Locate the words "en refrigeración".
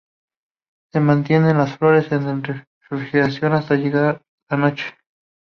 2.11-3.53